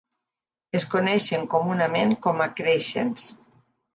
[0.79, 3.29] Es coneixen comunament com a créixens.